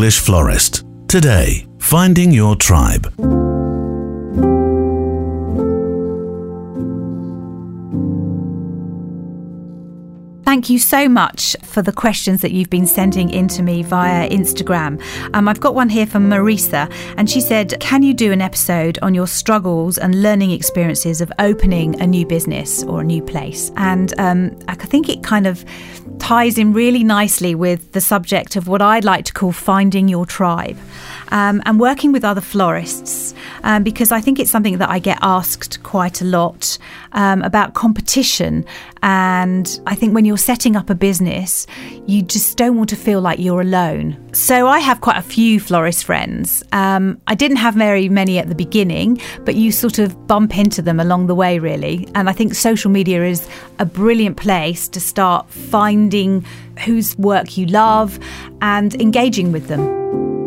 [0.00, 0.84] English florist.
[1.08, 3.12] Today, finding your tribe.
[10.60, 14.28] Thank you so much for the questions that you've been sending in to me via
[14.28, 15.02] Instagram.
[15.32, 18.98] Um, I've got one here from Marisa, and she said, Can you do an episode
[19.00, 23.72] on your struggles and learning experiences of opening a new business or a new place?
[23.76, 25.64] And um, I think it kind of
[26.20, 30.26] ties in really nicely with the subject of what I'd like to call finding your
[30.26, 30.76] tribe
[31.28, 35.18] um, and working with other florists um, because I think it's something that I get
[35.22, 36.78] asked quite a lot
[37.12, 38.64] um, about competition.
[39.02, 41.66] And I think when you're setting up a business,
[42.06, 44.18] you just don't want to feel like you're alone.
[44.32, 46.62] So I have quite a few florist friends.
[46.72, 50.82] Um, I didn't have very many at the beginning, but you sort of bump into
[50.82, 52.06] them along the way, really.
[52.14, 56.44] And I think social media is a brilliant place to start finding
[56.84, 58.18] whose work you love
[58.60, 60.39] and engaging with them.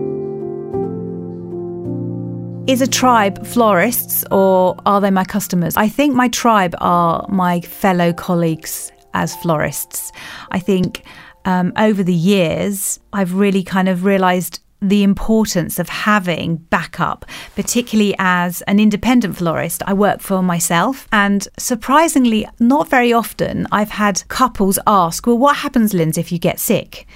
[2.66, 5.75] Is a tribe florists or are they my customers?
[5.75, 10.14] I think my tribe are my fellow colleagues as florists.
[10.52, 11.03] I think
[11.44, 18.16] um, over the years, I've really kind of realised the importance of having backup, particularly
[18.17, 19.84] as an independent florist.
[19.86, 25.58] I work for myself, and surprisingly, not very often, I've had couples ask, Well, what
[25.58, 27.08] happens, Linz, if you get sick?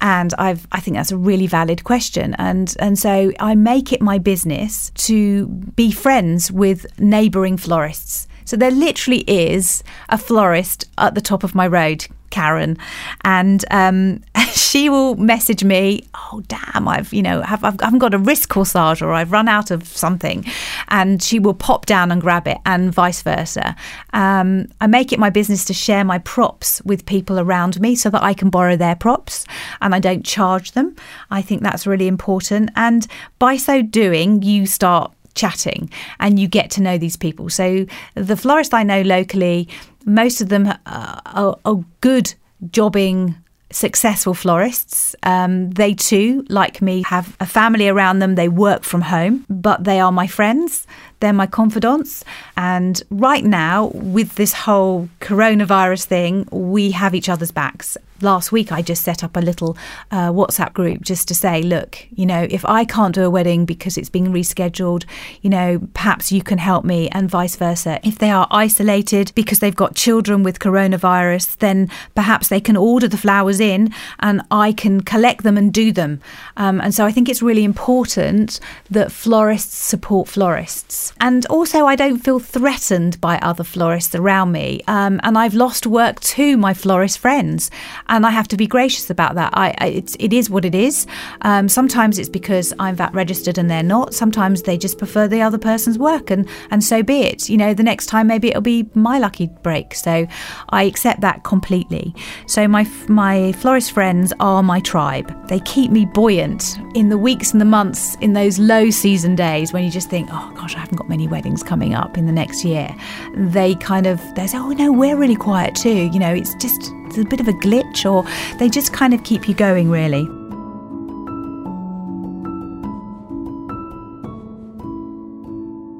[0.00, 2.34] And I've, I think that's a really valid question.
[2.38, 8.28] And, and so I make it my business to be friends with neighbouring florists.
[8.44, 12.78] So there literally is a florist at the top of my road Karen,
[13.22, 16.04] and um, she will message me.
[16.14, 16.88] Oh damn!
[16.88, 19.70] I've you know have, I've, I haven't got a wrist corsage or I've run out
[19.70, 20.44] of something,
[20.88, 23.76] and she will pop down and grab it, and vice versa.
[24.12, 28.10] Um, I make it my business to share my props with people around me so
[28.10, 29.44] that I can borrow their props,
[29.80, 30.96] and I don't charge them.
[31.30, 33.06] I think that's really important, and
[33.38, 37.48] by so doing, you start chatting and you get to know these people.
[37.48, 39.68] So the florist I know locally,
[40.06, 42.34] most of them are, are, are good
[42.70, 43.34] jobbing
[43.70, 45.14] successful florists.
[45.22, 48.34] Um, they too, like me, have a family around them.
[48.34, 50.86] They work from home, but they are my friends.
[51.20, 52.24] They're my confidants.
[52.56, 57.98] And right now, with this whole coronavirus thing, we have each other's backs.
[58.20, 59.76] Last week, I just set up a little
[60.10, 63.66] uh, WhatsApp group just to say, look, you know, if I can't do a wedding
[63.66, 65.04] because it's being rescheduled,
[65.42, 68.00] you know, perhaps you can help me, and vice versa.
[68.02, 73.08] If they are isolated because they've got children with coronavirus, then perhaps they can order
[73.08, 76.20] the flowers in and I can collect them and do them.
[76.56, 78.60] Um, and so I think it's really important
[78.90, 81.12] that florists support florists.
[81.20, 84.80] And also, I don't feel threatened by other florists around me.
[84.88, 87.70] Um, and I've lost work to my florist friends.
[88.08, 89.50] And I have to be gracious about that.
[89.56, 91.06] I, it's, it is what it is.
[91.42, 94.14] Um, sometimes it's because I'm VAT registered and they're not.
[94.14, 96.30] Sometimes they just prefer the other person's work.
[96.30, 97.48] And, and so be it.
[97.48, 99.94] You know, the next time maybe it'll be my lucky break.
[99.94, 100.26] So
[100.70, 102.14] I accept that completely.
[102.46, 105.32] So my, my florist friends are my tribe.
[105.48, 109.72] They keep me buoyant in the weeks and the months, in those low season days
[109.72, 112.32] when you just think, oh gosh, I haven't got many weddings coming up in the
[112.32, 112.94] next year,
[113.34, 116.92] they kind of they say, "Oh no, we're really quiet too." You know, it's just
[117.06, 118.24] it's a bit of a glitch, or
[118.58, 120.28] they just kind of keep you going, really.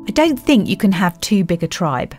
[0.09, 2.15] I don't think you can have too big a tribe.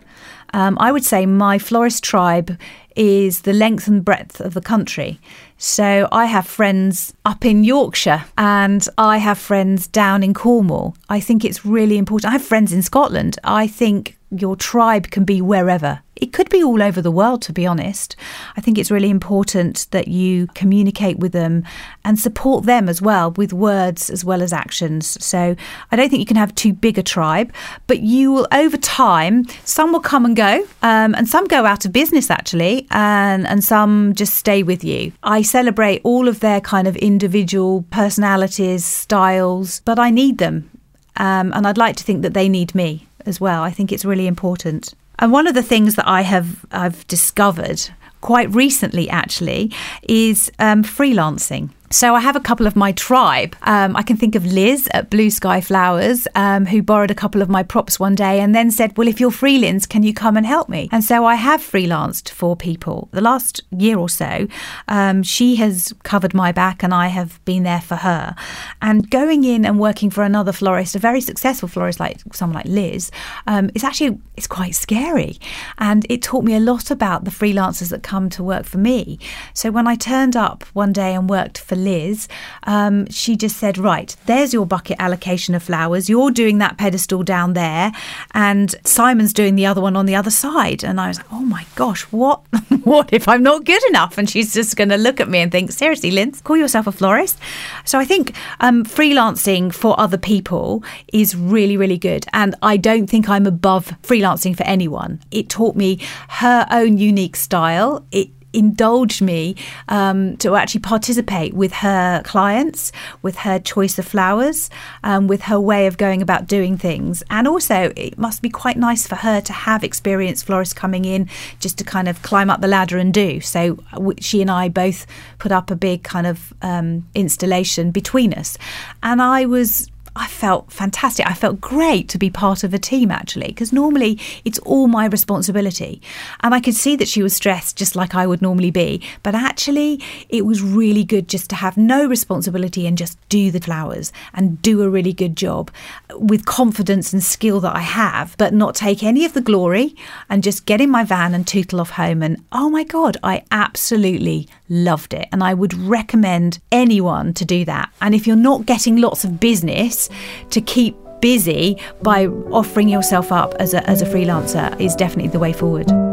[0.54, 2.58] Um, I would say my florist tribe
[2.96, 5.20] is the length and breadth of the country.
[5.56, 10.96] So I have friends up in Yorkshire and I have friends down in Cornwall.
[11.08, 12.30] I think it's really important.
[12.30, 13.38] I have friends in Scotland.
[13.44, 16.00] I think your tribe can be wherever.
[16.20, 18.16] It could be all over the world, to be honest.
[18.56, 21.64] I think it's really important that you communicate with them
[22.04, 25.22] and support them as well with words as well as actions.
[25.24, 25.56] So
[25.90, 27.52] I don't think you can have too big a tribe,
[27.86, 31.84] but you will, over time, some will come and go, um, and some go out
[31.84, 35.12] of business actually, and, and some just stay with you.
[35.22, 40.70] I celebrate all of their kind of individual personalities, styles, but I need them.
[41.16, 43.62] Um, and I'd like to think that they need me as well.
[43.62, 44.94] I think it's really important.
[45.18, 47.80] And one of the things that I have I've discovered
[48.20, 49.72] quite recently actually
[50.02, 51.70] is um, freelancing.
[51.90, 53.56] So I have a couple of my tribe.
[53.62, 57.40] Um, I can think of Liz at Blue Sky Flowers, um, who borrowed a couple
[57.40, 60.36] of my props one day and then said, "Well, if you're freelance, can you come
[60.36, 63.08] and help me?" And so I have freelanced for people.
[63.12, 64.48] The last year or so,
[64.86, 68.34] um, she has covered my back, and I have been there for her.
[68.82, 72.66] And going in and working for another florist, a very successful florist like someone like
[72.66, 73.10] Liz,
[73.46, 75.38] um, it's actually it's quite scary,
[75.78, 79.18] and it taught me a lot about the freelancers that come to work for me.
[79.54, 82.28] So when I turned up one day and worked for Liz,
[82.64, 86.08] um, she just said, Right, there's your bucket allocation of flowers.
[86.08, 87.92] You're doing that pedestal down there,
[88.34, 90.84] and Simon's doing the other one on the other side.
[90.84, 92.42] And I was like, Oh my gosh, what,
[92.84, 94.18] what if I'm not good enough?
[94.18, 96.92] And she's just going to look at me and think, Seriously, Liz, call yourself a
[96.92, 97.38] florist.
[97.84, 100.82] So I think um, freelancing for other people
[101.12, 102.26] is really, really good.
[102.32, 105.20] And I don't think I'm above freelancing for anyone.
[105.30, 108.04] It taught me her own unique style.
[108.10, 109.56] It indulged me
[109.88, 112.92] um, to actually participate with her clients,
[113.22, 114.70] with her choice of flowers,
[115.04, 117.22] um, with her way of going about doing things.
[117.30, 121.28] And also, it must be quite nice for her to have experienced florists coming in
[121.60, 123.40] just to kind of climb up the ladder and do.
[123.40, 123.78] So
[124.18, 125.06] she and I both
[125.38, 128.56] put up a big kind of um, installation between us.
[129.02, 131.28] And I was I felt fantastic.
[131.30, 135.06] I felt great to be part of a team actually, because normally it's all my
[135.06, 136.02] responsibility.
[136.40, 139.02] And I could see that she was stressed just like I would normally be.
[139.22, 143.60] But actually, it was really good just to have no responsibility and just do the
[143.60, 145.70] flowers and do a really good job
[146.14, 149.94] with confidence and skill that I have, but not take any of the glory
[150.28, 152.22] and just get in my van and tootle off home.
[152.22, 155.28] And oh my God, I absolutely loved it.
[155.32, 157.90] And I would recommend anyone to do that.
[158.00, 160.07] And if you're not getting lots of business,
[160.50, 165.38] to keep busy by offering yourself up as a, as a freelancer is definitely the
[165.38, 166.07] way forward.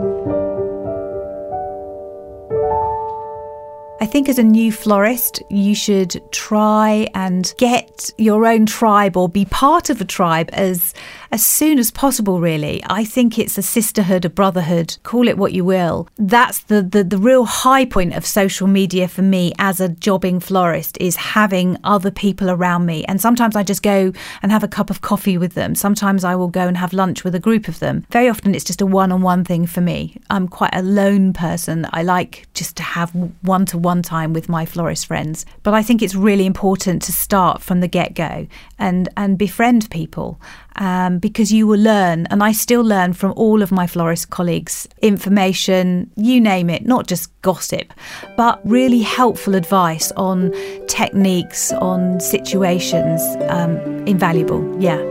[4.02, 9.30] I think as a new florist, you should try and get your own tribe or
[9.30, 10.94] be part of a tribe as
[11.32, 12.82] as soon as possible, really.
[12.86, 16.08] I think it's a sisterhood, a brotherhood, call it what you will.
[16.16, 20.40] That's the, the, the real high point of social media for me as a jobbing
[20.40, 23.04] florist is having other people around me.
[23.06, 24.14] And sometimes I just go
[24.44, 25.76] and have a cup of coffee with them.
[25.76, 28.06] Sometimes I will go and have lunch with a group of them.
[28.12, 30.16] Very often it's just a one on one thing for me.
[30.30, 31.86] I'm quite a lone person.
[31.92, 33.66] I like just to have one
[33.96, 35.46] one time with my florist friends.
[35.64, 38.46] But I think it's really important to start from the get go
[38.78, 40.38] and, and befriend people
[40.76, 44.88] um, because you will learn, and I still learn from all of my florist colleagues
[45.02, 47.94] information, you name it, not just gossip,
[48.36, 50.52] but really helpful advice on
[50.88, 53.22] techniques, on situations.
[53.48, 55.02] Um, invaluable, yeah.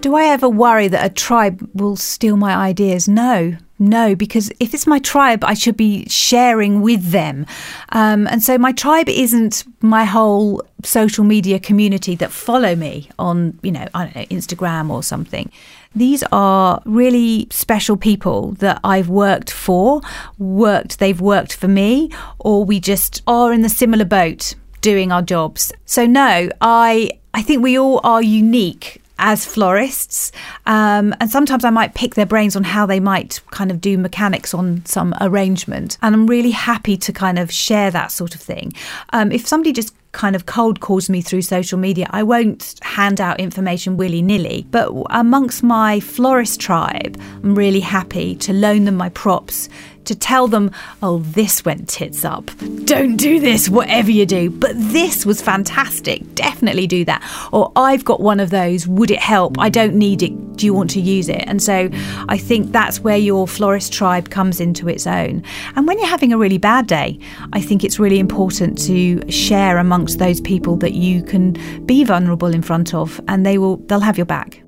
[0.00, 3.08] Do I ever worry that a tribe will steal my ideas?
[3.08, 7.46] No, no, because if it's my tribe, I should be sharing with them.
[7.88, 13.58] Um, and so my tribe isn't my whole social media community that follow me on,
[13.62, 15.50] you know, I don't know, Instagram or something.
[15.96, 20.00] These are really special people that I've worked for,
[20.38, 22.08] worked, they've worked for me,
[22.38, 25.72] or we just are in the similar boat doing our jobs.
[25.86, 30.32] So no, I I think we all are unique as florists.
[30.66, 33.96] Um, and sometimes I might pick their brains on how they might kind of do
[33.96, 35.96] mechanics on some arrangement.
[36.02, 38.72] And I'm really happy to kind of share that sort of thing.
[39.12, 42.06] Um, if somebody just kind of cold calls me through social media.
[42.10, 48.34] I won't hand out information willy nilly, but amongst my florist tribe, I'm really happy
[48.36, 49.70] to loan them my props
[50.04, 50.70] to tell them,
[51.02, 52.50] oh, this went tits up.
[52.84, 54.50] Don't do this, whatever you do.
[54.50, 56.34] But this was fantastic.
[56.34, 57.22] Definitely do that.
[57.52, 58.86] Or I've got one of those.
[58.86, 59.58] Would it help?
[59.58, 60.56] I don't need it.
[60.56, 61.44] Do you want to use it?
[61.46, 61.88] And so
[62.28, 65.42] I think that's where your florist tribe comes into its own.
[65.76, 67.18] And when you're having a really bad day,
[67.52, 71.52] I think it's really important to share amongst those people that you can
[71.86, 74.62] be vulnerable in front of and they will they'll have your back.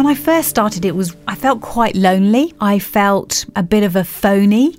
[0.00, 2.54] When I first started, it was I felt quite lonely.
[2.58, 4.78] I felt a bit of a phony.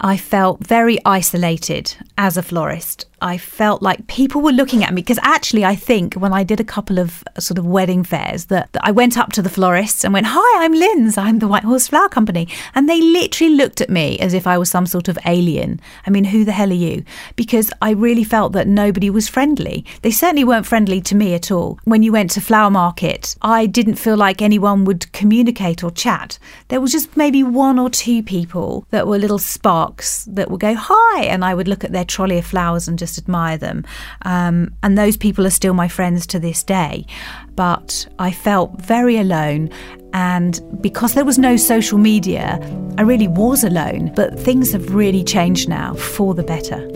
[0.00, 3.04] I felt very isolated as a florist.
[3.22, 6.60] I felt like people were looking at me because actually, I think when I did
[6.60, 9.48] a couple of uh, sort of wedding fairs, that, that I went up to the
[9.48, 11.16] florists and went, "Hi, I'm Linz.
[11.16, 14.58] I'm the White Horse Flower Company," and they literally looked at me as if I
[14.58, 15.80] was some sort of alien.
[16.06, 17.04] I mean, who the hell are you?
[17.36, 19.84] Because I really felt that nobody was friendly.
[20.02, 21.78] They certainly weren't friendly to me at all.
[21.84, 26.38] When you went to flower market, I didn't feel like anyone would communicate or chat.
[26.68, 30.74] There was just maybe one or two people that were little sparks that would go
[30.74, 33.84] hi, and I would look at their trolley of flowers and just just admire them.
[34.22, 37.06] Um, and those people are still my friends to this day.
[37.54, 39.70] But I felt very alone.
[40.14, 42.58] And because there was no social media,
[42.98, 44.12] I really was alone.
[44.14, 46.88] But things have really changed now for the better.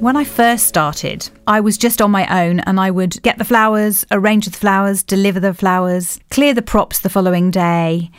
[0.00, 3.44] When I first started, I was just on my own and I would get the
[3.44, 8.10] flowers, arrange the flowers, deliver the flowers, clear the props the following day,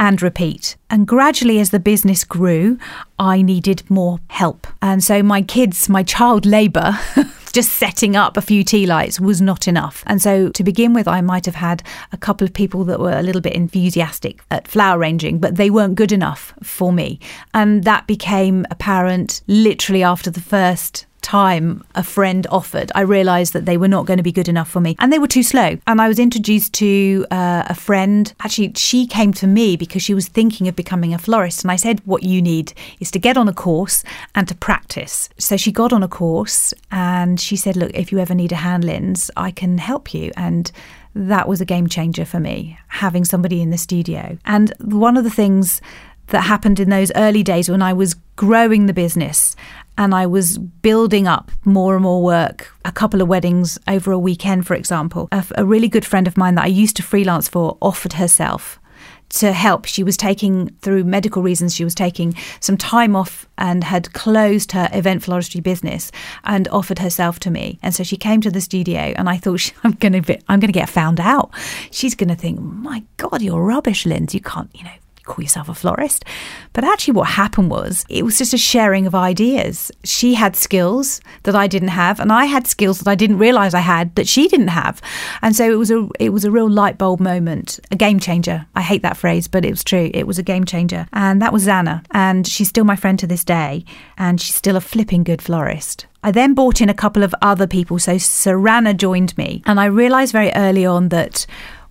[0.00, 0.76] and repeat.
[0.88, 2.78] And gradually, as the business grew,
[3.18, 4.66] I needed more help.
[4.80, 6.98] And so my kids, my child labour,
[7.52, 10.02] just setting up a few tea lights was not enough.
[10.06, 13.18] And so to begin with, I might have had a couple of people that were
[13.18, 17.20] a little bit enthusiastic at flower arranging, but they weren't good enough for me.
[17.52, 23.66] And that became apparent literally after the first time a friend offered, I realised that
[23.66, 25.78] they were not going to be good enough for me and they were too slow.
[25.86, 28.32] And I was introduced to uh, a friend.
[28.40, 31.62] Actually, she came to me because she was thinking of becoming a florist.
[31.62, 35.28] And I said, What you need is to get on a course and to practice.
[35.38, 38.56] So she got on a course and she said, Look, if you ever need a
[38.56, 40.32] hand Linz, I can help you.
[40.36, 40.70] And
[41.14, 44.38] that was a game changer for me, having somebody in the studio.
[44.44, 45.80] And one of the things
[46.30, 49.56] that happened in those early days when I was growing the business
[49.98, 52.72] and I was building up more and more work.
[52.84, 55.28] A couple of weddings over a weekend, for example.
[55.32, 58.80] A, a really good friend of mine that I used to freelance for offered herself
[59.30, 59.86] to help.
[59.86, 64.72] She was taking, through medical reasons, she was taking some time off and had closed
[64.72, 66.10] her event floristry business
[66.44, 67.78] and offered herself to me.
[67.82, 70.72] And so she came to the studio, and I thought, I'm going to, I'm going
[70.72, 71.50] to get found out.
[71.90, 74.34] She's going to think, my God, you're rubbish, Linz.
[74.34, 74.90] You can't, you know,
[75.30, 76.24] call yourself a florist.
[76.72, 79.92] But actually, what happened was it was just a sharing of ideas.
[80.04, 83.72] She had skills that I didn't have, and I had skills that I didn't realize
[83.72, 85.00] I had that she didn't have.
[85.42, 88.66] And so it was a it was a real light bulb moment, a game changer.
[88.74, 90.10] I hate that phrase, but it was true.
[90.12, 93.26] It was a game changer, and that was Zana, and she's still my friend to
[93.26, 93.84] this day,
[94.18, 96.06] and she's still a flipping good florist.
[96.22, 97.98] I then brought in a couple of other people.
[97.98, 101.46] So Sarana joined me, and I realized very early on that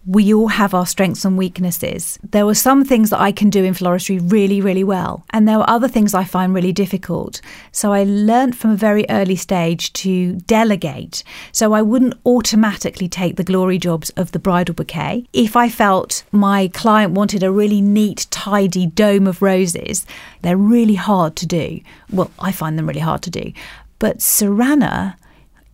[0.06, 2.18] we all have our strengths and weaknesses.
[2.32, 5.58] There were some things that I can do in floristry really, really well, and there
[5.58, 7.42] were other things I find really difficult.
[7.72, 11.24] So I learned from a very early stage to delegate.
[11.52, 15.28] So I wouldn't automatically take the glory jobs of the bridal bouquet.
[15.34, 20.06] If I felt my client wanted a really neat, tidy dome of roses,
[20.42, 21.82] they're really hard to do.
[22.10, 23.52] Well, I find them really hard to do.
[24.00, 25.16] But Sarana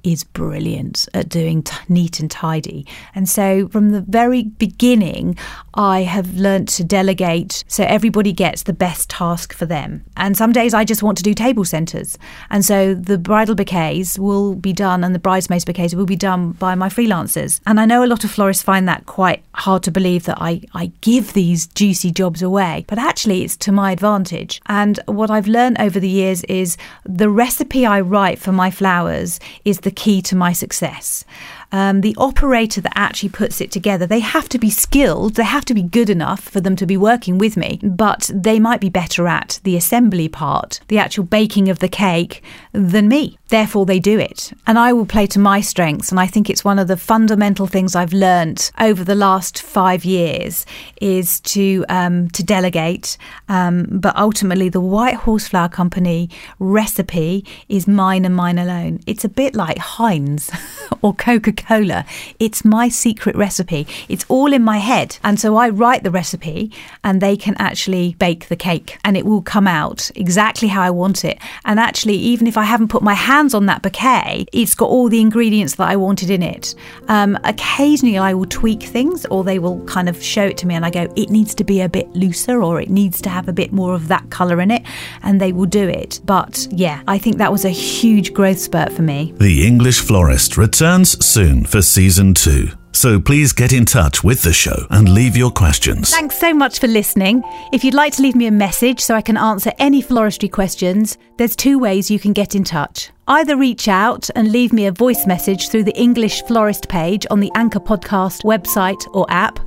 [0.05, 2.85] is brilliant at doing t- neat and tidy.
[3.15, 5.37] And so from the very beginning,
[5.75, 10.05] I have learnt to delegate so everybody gets the best task for them.
[10.15, 12.17] And some days I just want to do table centres.
[12.49, 16.53] And so the bridal bouquets will be done and the bridesmaids bouquets will be done
[16.53, 17.59] by my freelancers.
[17.67, 20.61] And I know a lot of florists find that quite hard to believe that I,
[20.73, 24.61] I give these juicy jobs away, but actually it's to my advantage.
[24.67, 29.39] And what I've learned over the years is the recipe I write for my flowers
[29.65, 31.25] is the key to my success
[31.71, 35.65] um, the operator that actually puts it together, they have to be skilled, they have
[35.65, 38.89] to be good enough for them to be working with me, but they might be
[38.89, 43.37] better at the assembly part, the actual baking of the cake, than me.
[43.49, 44.53] Therefore, they do it.
[44.65, 46.09] And I will play to my strengths.
[46.09, 50.03] And I think it's one of the fundamental things I've learnt over the last five
[50.03, 50.65] years
[50.99, 53.17] is to um, to delegate.
[53.47, 56.29] Um, but ultimately, the White Horse Flower Company
[56.59, 58.99] recipe is mine and mine alone.
[59.05, 60.49] It's a bit like Heinz
[61.05, 62.03] or Coca Cola.
[62.39, 63.85] It's my secret recipe.
[64.09, 65.19] It's all in my head.
[65.23, 66.71] And so I write the recipe
[67.03, 70.89] and they can actually bake the cake and it will come out exactly how I
[70.89, 71.37] want it.
[71.63, 75.07] And actually, even if I haven't put my hands on that bouquet, it's got all
[75.07, 76.73] the ingredients that I wanted in it.
[77.07, 80.73] Um, occasionally, I will tweak things or they will kind of show it to me
[80.73, 83.47] and I go, it needs to be a bit looser or it needs to have
[83.47, 84.81] a bit more of that colour in it.
[85.21, 86.19] And they will do it.
[86.25, 89.35] But yeah, I think that was a huge growth spurt for me.
[89.37, 92.69] The English Florist returns soon for season two.
[92.93, 96.11] So please get in touch with the show and leave your questions.
[96.11, 97.43] Thanks so much for listening.
[97.73, 101.17] If you'd like to leave me a message so I can answer any floristry questions,
[101.37, 103.11] there's two ways you can get in touch.
[103.27, 107.41] Either reach out and leave me a voice message through the English Florist page on
[107.41, 109.59] the Anchor Podcast website or app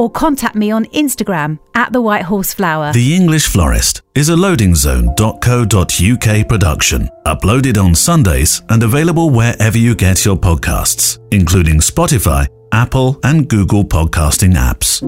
[0.00, 2.90] or contact me on Instagram at the White Horse Flower.
[2.94, 10.24] The English Florist is a loadingzone.co.uk production, uploaded on Sundays and available wherever you get
[10.24, 15.02] your podcasts, including Spotify, Apple, and Google podcasting apps.